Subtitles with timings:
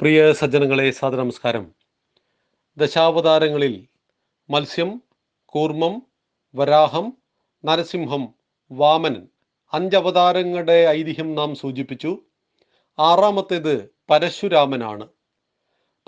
[0.00, 1.74] പ്രിയ സജ്ജനങ്ങളെ സാദര നമസ്കാരം
[2.76, 3.86] ദശാവതാരങ്ങളിൽ
[4.50, 5.02] മത്സ്യം
[5.46, 6.02] കൂർമ്മം
[6.54, 7.12] വരാഹം
[7.64, 8.34] നരസിംഹം
[8.72, 9.28] വാമനൻ
[9.72, 12.18] അഞ്ചവതാരങ്ങളുടെ ഐതിഹ്യം നാം സൂചിപ്പിച്ചു.
[12.98, 15.08] ആറാമത്തേത് പരശുരാമനാണ്.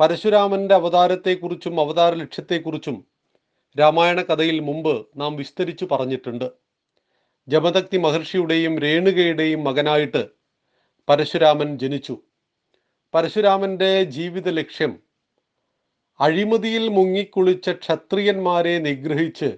[0.01, 3.05] പരശുരാമന്റെ അവതാരത്തെക്കുറിച്ചും അവതാര ലക്ഷ്യത്തെക്കുറിച്ചും
[3.81, 6.51] രാമായണ കഥയിൽ മുമ്പ് നാം വിസ്തരിച്ചു പറഞ്ഞിട്ടുണ്ട്.
[7.49, 10.29] ജമദക്തി മഹർഷിയുടെയും രേണുകയുടെയും മകനായിട്ട്
[11.09, 12.19] പരശുരാമൻ ജനിച്ചു.
[13.15, 14.93] പരശുരാമന്റെ ജീവിത ലക്ഷ്യം
[16.21, 19.49] അഴിമതിയിൽ മുങ്ങിക്കുളിച്ച ക്ഷത്രിയന്മാരെ നിഗ്രഹിച്ച്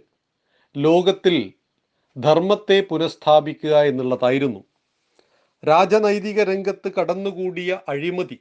[0.77, 1.37] ലോകത്തിൽ
[2.17, 4.65] ധർമ്മത്തെ പുനഃസ്ഥാപിക്കുക എന്നുള്ളതായിരുന്നു.
[5.65, 8.39] രാജനൈതിക രംഗത്ത് കടന്നുകൂടിയ അഴിമതി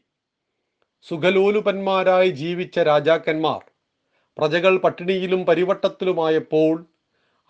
[1.08, 3.62] സുഖലോലുപന്മാരായി ജീവിച്ച രാജാക്കന്മാർ
[4.38, 6.86] പ്രജകൾ പട്ടിണിയിലും പരിവട്ടത്തിലുമായപ്പോൾ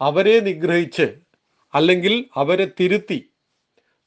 [0.02, 1.08] അവരെ നിഗ്രഹിച്ച്
[1.73, 3.20] അല്ലെങ്കിൽ അവരെ തിരുത്തി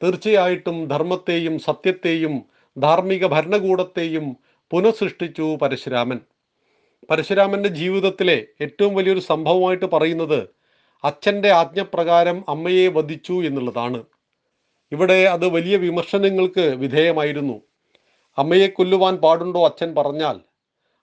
[0.03, 2.35] തീർച്ചയായിട്ടും ധർമ്മത്തെയും സത്യത്തെയും
[2.79, 4.37] ധാർമ്മിക ഭരണകൂടത്തെയും
[4.71, 6.21] പുനഃസൃഷ്ടിച്ചു പരശുരാമൻ.
[7.11, 10.49] പരശുരാമന്റെ ജീവിതത്തിലെ ഏറ്റവും വലിയൊരു സംഭവമായിട്ട് പറയുന്നത്
[11.05, 14.05] അച്ഛന്റെ ആജ്ഞപ്രകാരം അമ്മയെ വധിച്ചു എന്നുള്ളതാണ്.
[14.93, 17.61] ഇവിടെ അത് വലിയ വിമർശനങ്ങൾക്ക് വിധേയമായിരുന്നു.
[18.39, 20.41] അമ്മയെ കൊല്ലുവാൻ പാടുണ്ടോ അച്ഛൻ പറഞ്ഞാൽ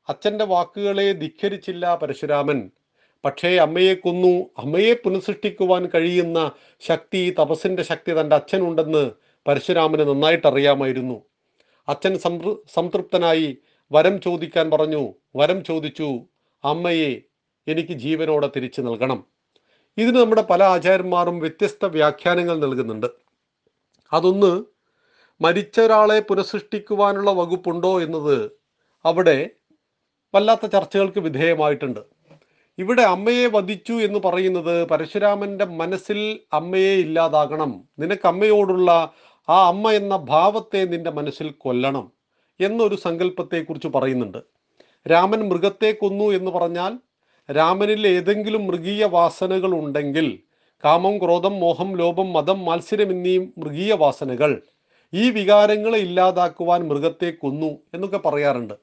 [0.09, 2.71] അച്ഛന്റെ വാക്കുകളെ ധിഖരിച്ചില്ല പരശുരാമൻ.
[3.25, 9.11] പക്ഷേ അമ്മയെ കൊന്നു അമ്മയെ പുനഃസൃഷ്ടിക്കുവാൻ കഴിയുന്ന ശക്തി തപസ്സിന്റെ ശക്തി തന്റെ അച്ഛനുണ്ടെന്ന്
[9.47, 11.30] പരശുരാമന് നന്നായിട്ട് അറിയാമായിരുന്നു
[11.89, 13.57] അച്ഛൻ സംതൃ സംതൃപ്തനായി
[13.91, 15.13] വരം ചോദിക്കാൻ പറഞ്ഞു.
[15.35, 16.19] വരം ചോദിച്ചു
[16.63, 17.21] അമ്മയെ
[17.67, 19.25] എനിക്ക് ജീവനോടെ തിരിച്ചു നൽകണം.
[19.97, 23.07] ഇതിന് നമ്മുടെ പല ആചാര്യന്മാരും വ്യത്യസ്ത വ്യാഖ്യാനങ്ങൾ നൽകുന്നുണ്ട്.
[24.13, 24.63] അതൊന്ന്
[25.41, 28.51] മരിച്ച ഒരാളെ പുനഃസൃഷ്ടിക്കുവാനുള്ള വകുപ്പുണ്ടോ എന്നത്
[29.05, 29.49] അവിടെ
[30.35, 31.99] വല്ലാത്ത ചർച്ചകൾക്ക് വിധേയമായിട്ടുണ്ട്.
[32.77, 37.83] ഇവിടെ അമ്മയെ വധിച്ചു എന്ന് പറയുന്നത് പരശുരാമന്റെ മനസ്സിൽ അമ്മയെ ഇല്ലാതാകണം.
[37.99, 39.13] നിനക്ക് അമ്മയോടുള്ള
[39.51, 42.05] ആ അമ്മ എന്ന ഭാവത്തെ നിന്റെ മനസ്സിൽ കൊല്ലണം
[42.59, 44.37] എന്നൊരു സങ്കല്പത്തെക്കുറിച്ച് പറയുന്നുണ്ട്.
[45.11, 46.93] രാമൻ മൃഗത്തെ കൊന്നു എന്ന് പറഞ്ഞാൽ
[47.49, 50.27] രാമനിൽ ഏതെങ്കിലും മൃഗീയ വാസനകൾ ഉണ്ടെങ്കിൽ
[50.85, 54.61] കാമം ക്രോധം മോഹം ലോപം മതം മത്സരം എന്നീ മൃഗീയ വാസനകൾ
[55.13, 58.73] ഈ വികാരങ്ങളെ ഇല്ലാതാക്കുവാൻ മൃഗത്തെ കൊന്നു എന്നൊക്കെ പറയാറുണ്ട്.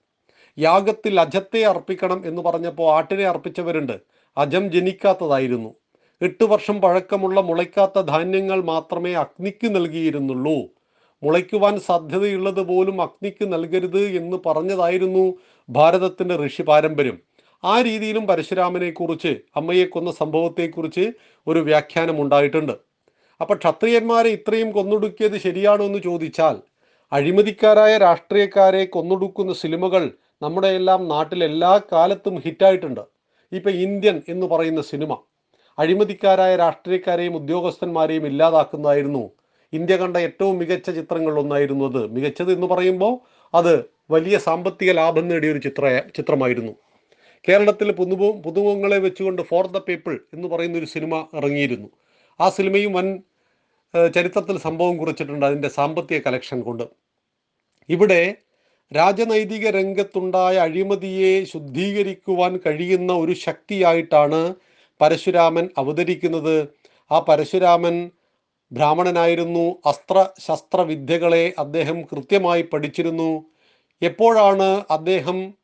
[0.59, 3.97] യാഗത്തിൽ അജത്തെ അർപ്പിക്കണം എന്ന് പറഞ്ഞപ്പോൾ ആട്ടിനെ അർപ്പിച്ചവരുണ്ട്.
[4.38, 5.75] അജം ജനിക്കാത്തതായിരുന്നു.
[6.20, 10.68] എട്ട് വർഷം പഴക്കമുള്ള മുളയ്ക്കാത്ത ധാന്യങ്ങൾ മാത്രമേ അഗ്നിക്ക് നൽകിയിരുന്നുള്ളൂ.
[11.22, 15.34] മുളയ്ക്കുവാൻ സാധ്യതയുള്ളത് പോലും അഗ്നിക്ക് നൽകരുത് എന്ന് പറഞ്ഞതായിരുന്നു
[15.70, 17.18] ഭാരതത്തിന്റെ ഋഷി പാരമ്പര്യം.
[17.64, 21.12] ആ രീതിയിലും പരശുരാമനെ കുറിച്ച് അമ്മയെ കൊന്ന സംഭവത്തെക്കുറിച്ച്
[21.46, 22.72] ഒരു വ്യാഖ്യാനം ഉണ്ടായിട്ടുണ്ട്.
[23.40, 26.56] അപ്പൊ ക്ഷത്രിയന്മാരെ ഇത്രയും കൊന്നൊടുക്കിയത് ശരിയാണോ എന്ന് ചോദിച്ചാൽ
[27.12, 30.10] അഴിമതിക്കാരായ രാഷ്ട്രീയക്കാരെ കൊന്നൊടുക്കുന്ന സിനിമകൾ
[30.42, 33.00] നമ്മുടെ എല്ലാം നാട്ടിൽ എല്ലാ കാലത്തും ഹിറ്റായിട്ടുണ്ട്.
[33.52, 35.28] ഇപ്പൊ ഇന്ത്യൻ എന്ന് പറയുന്ന സിനിമ.
[35.78, 39.25] അഴിമതിക്കാരായ രാഷ്ട്രീയക്കാരെയും ഉദ്യോഗസ്ഥന്മാരെയും ഇല്ലാതാക്കുന്നതായിരുന്നു.
[39.72, 43.15] ഇന്ത്യ കണ്ട ഏറ്റവും മികച്ച ചിത്രങ്ങളിൽ ഒന്നായിരുന്നു അത് മികച്ചത് എന്ന് പറയുമ്പോൾ
[43.55, 43.75] അത്
[44.11, 46.72] വലിയ സാമ്പത്തിക ലാഭം നേടിയ ഒരു ചിത്ര ചിത്രമായിരുന്നു.
[47.49, 51.89] കേരളത്തിൽ പുതുമു പുതുമുഖങ്ങളെ വെച്ചുകൊണ്ട് ഫോർ ദ പീപ്പിൾ എന്ന് പറയുന്ന ഒരു സിനിമ ഇറങ്ങിയിരുന്നു.
[52.41, 53.06] ആ സിനിമയും വൻ
[54.15, 56.87] ചരിത്രത്തിൽ സംഭവം കുറിച്ചിട്ടുണ്ട് അതിന്റെ സാമ്പത്തിക കലക്ഷൻ കൊണ്ട്.
[57.89, 58.37] ഇവിടെ
[58.97, 64.55] രാജനൈതിക രംഗത്തുണ്ടായ അഴിമതിയെ ശുദ്ധീകരിക്കുവാൻ കഴിയുന്ന ഒരു ശക്തിയായിട്ടാണ്
[65.00, 66.69] പരശുരാമൻ അവതരിക്കുന്നത്.
[67.12, 68.10] ആ പരശുരാമൻ
[68.72, 69.76] ബ്രാഹ്മണനായിരുന്നു.
[69.86, 73.44] അസ്ത്ര ശസ്ത്രവിദ്യകളെ അദ്ദേഹം കൃത്യമായി പഠിച്ചിരുന്നു.
[74.03, 75.54] എപ്പോഴാണ് അദ്ദേഹം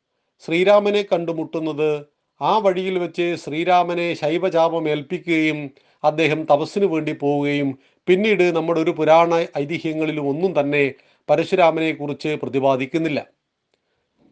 [0.45, 2.05] ശ്രീരാമനെ കണ്ടുമുട്ടുന്നത്?
[2.41, 5.71] ആ വഴിയിൽ വെച്ച് ശ്രീരാമനെ ശൈവചാപം ഏൽപ്പിക്കുകയും
[6.03, 10.93] അദ്ദേഹം തപസ്സിനു വേണ്ടി പോവുകയും പിന്നീട് നമ്മുടെ ഒരു പുരാണ ഐതിഹ്യങ്ങളിലും ഒന്നും തന്നെ
[11.29, 13.25] പരശുരാമനെ കുറിച്ച് പ്രതിപാദിക്കുന്നില്ല.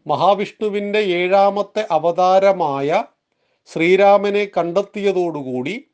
[0.06, 3.04] മഹാവിഷ്ണുവിന്റെ ഏഴാമത്തെ അവതാരമായ
[3.66, 5.84] ശ്രീരാമനെ കണ്ടെത്തിയതോടുകൂടി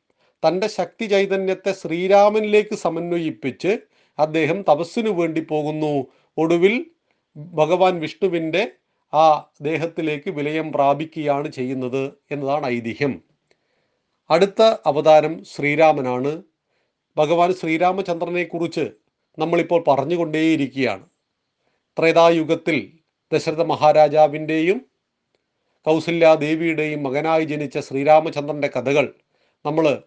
[0.47, 3.77] തന്റെ ശക്തി ചൈതന്യത്തെ ശ്രീരാമനിലേക്ക് സമന്വയിപ്പിച്ച്
[4.19, 6.07] അദ്ദേഹം തപസ്സിനു വേണ്ടി പോകുന്നു.
[6.37, 6.85] ഒടുവിൽ
[7.37, 8.71] ഭഗവാൻ വിഷ്ണുവിന്റെ
[9.13, 13.21] ആ ദേഹത്തിലേക്ക് വിലയം പ്രാപിക്കുകയാണ് ചെയ്യുന്നത് എന്നതാണ് ഐതിഹ്യം.
[14.29, 16.43] അടുത്ത അവതാരം ശ്രീരാമനാണ്.
[17.17, 18.91] ഭഗവാൻ ശ്രീരാമചന്ദ്രനെ കുറിച്ച്
[19.39, 21.05] നമ്മളിപ്പോൾ പറഞ്ഞുകൊണ്ടേയിരിക്കുകയാണ്.
[21.99, 22.91] ത്രേതായുഗത്തിൽ
[23.33, 24.90] ദശരഥ മഹാരാജാവിന്റെയും
[25.85, 29.13] കൗസല്യാദേവിയുടെയും മകനായി ജനിച്ച ശ്രീരാമചന്ദ്രന്റെ കഥകൾ
[29.65, 30.01] നമ്മൾ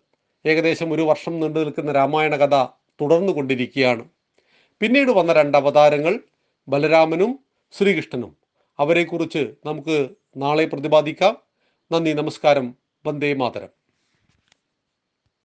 [0.47, 2.65] ഏകദേശം ഒരു വർഷം നീണ്ടു നിൽക്കുന്ന രാമായണ കഥ
[3.01, 4.09] തുടർന്നു കൊണ്ടിരിക്കുകയാണ്.
[4.81, 6.21] പിന്നീട് വന്ന രണ്ട് അവതാരങ്ങൾ
[6.69, 7.39] ബലരാമനും
[7.73, 8.37] ശ്രീകൃഷ്ണനും.
[8.79, 11.37] അവരെക്കുറിച്ച് നമുക്ക് നാളെ പ്രതിപാദിക്കാം.
[11.93, 12.75] നന്ദി നമസ്കാരം.
[13.07, 13.84] വന്ദേ മാതരം.